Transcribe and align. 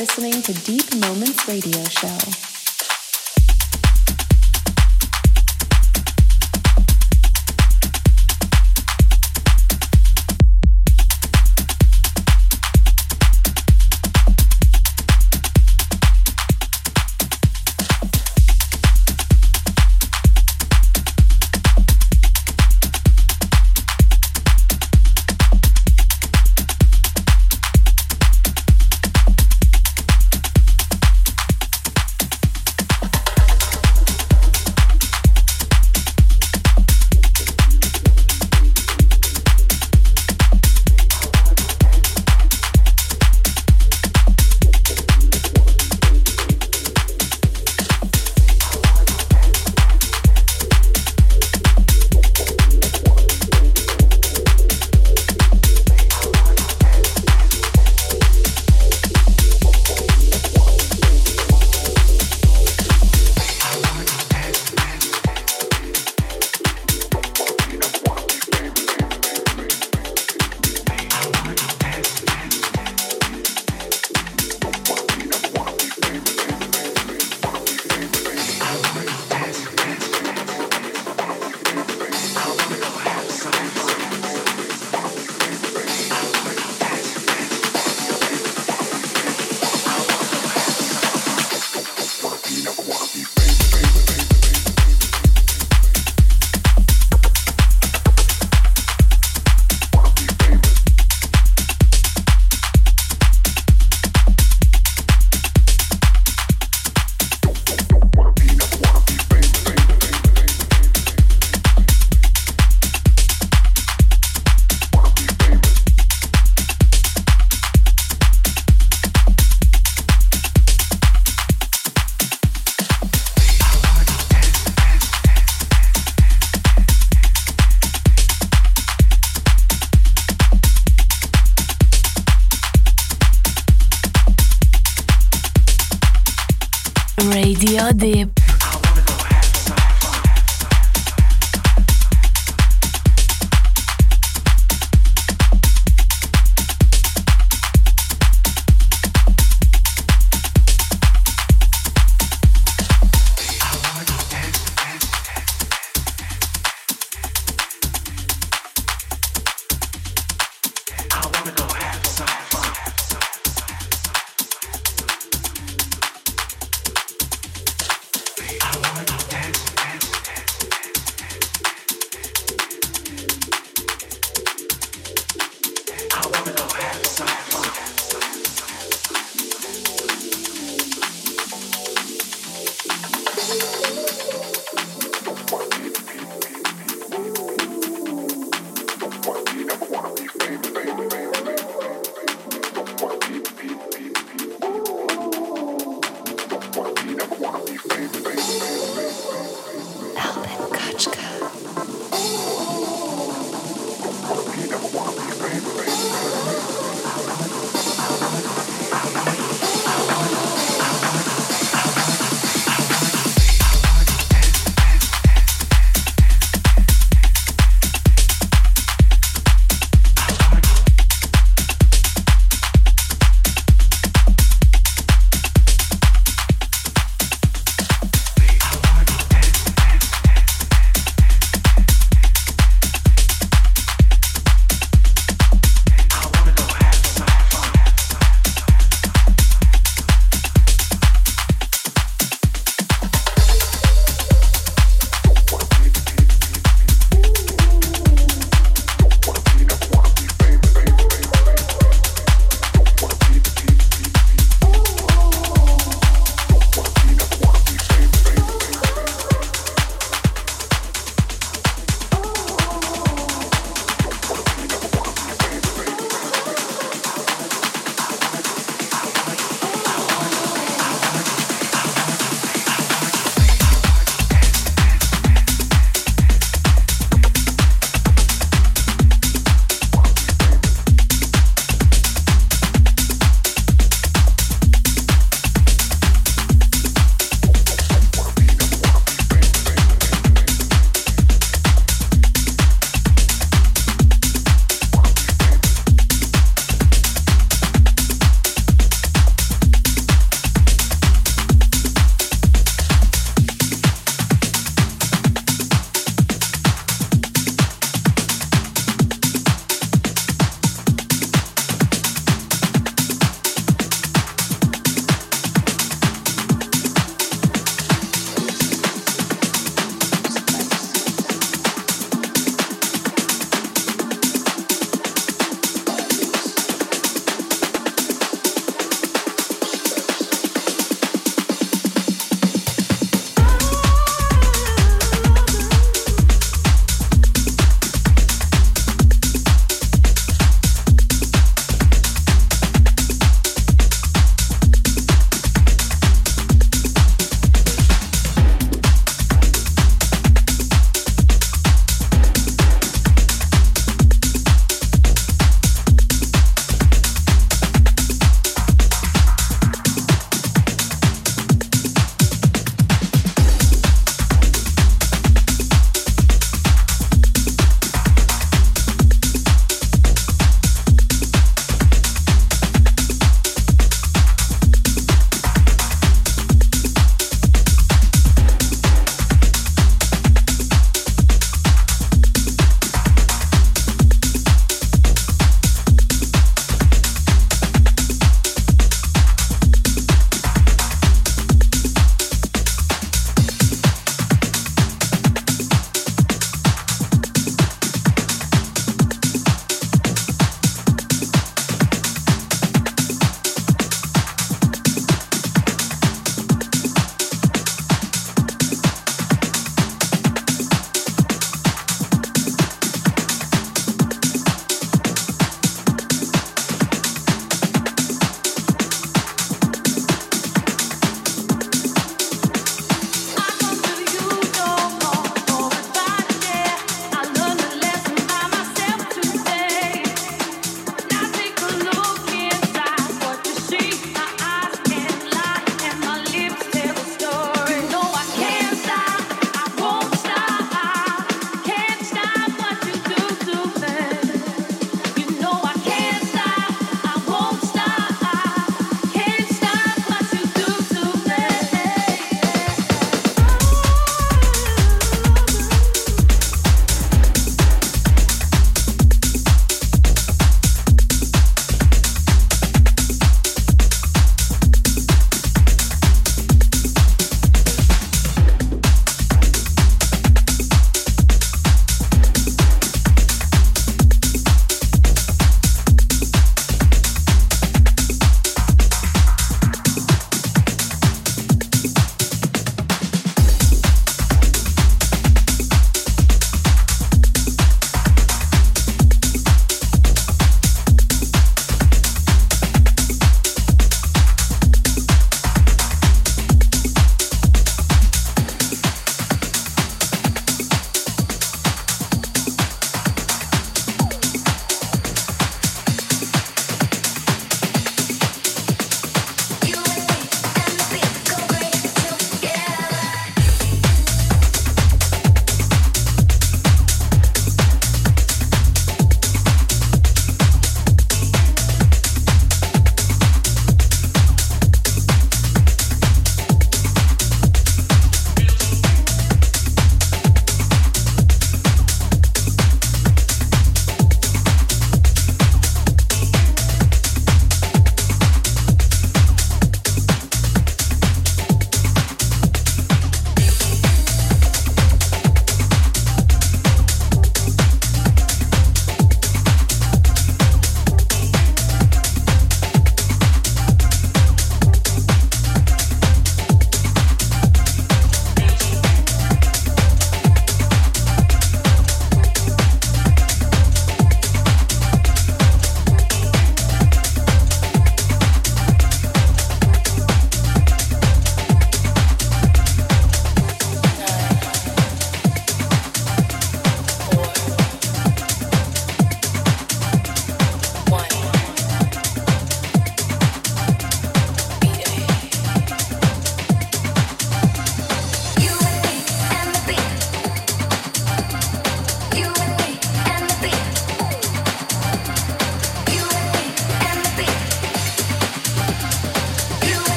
Listening 0.00 0.40
to 0.40 0.54
Deep 0.54 0.94
Moments 0.96 1.46
Radio 1.46 1.84
Show. 1.84 2.49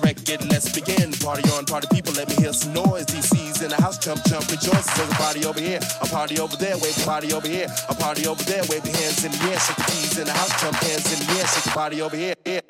record, 0.00 0.44
let's 0.50 0.72
begin. 0.72 1.12
Party 1.12 1.48
on, 1.50 1.64
party 1.64 1.88
people, 1.92 2.12
let 2.14 2.28
me 2.28 2.34
hear 2.36 2.52
some 2.52 2.72
noise. 2.72 3.06
DC's 3.06 3.62
in 3.62 3.70
the 3.70 3.80
house, 3.80 3.98
jump, 3.98 4.22
jump, 4.24 4.50
rejoice. 4.50 4.86
There's 4.96 5.10
a 5.10 5.14
party 5.14 5.44
over 5.44 5.60
here, 5.60 5.80
a 6.00 6.06
party 6.06 6.38
over 6.38 6.56
there, 6.56 6.76
wave 6.78 6.96
a 6.98 7.04
party 7.04 7.32
over 7.32 7.48
here, 7.48 7.68
a 7.88 7.94
party 7.94 8.26
over 8.26 8.42
there, 8.44 8.62
wave 8.68 8.84
your 8.84 8.96
hands 8.96 9.24
in 9.24 9.32
the 9.32 9.38
air, 9.50 9.58
shake 9.58 9.76
the 9.76 9.84
keys 9.84 10.18
in 10.18 10.26
the 10.26 10.32
house, 10.32 10.60
jump 10.60 10.76
hands 10.76 11.12
in 11.12 11.26
the 11.26 11.32
air, 11.40 11.46
shake 11.46 11.64
the 11.64 11.70
party 11.70 12.02
over 12.02 12.16
here. 12.16 12.34
here. 12.44 12.67